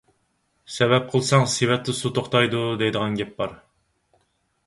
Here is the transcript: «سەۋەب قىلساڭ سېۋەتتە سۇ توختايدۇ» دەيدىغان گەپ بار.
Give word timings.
«سەۋەب 0.75 1.03
قىلساڭ 1.11 1.43
سېۋەتتە 1.57 1.95
سۇ 1.99 2.11
توختايدۇ» 2.17 2.63
دەيدىغان 2.81 3.21
گەپ 3.23 3.37
بار. 3.43 3.53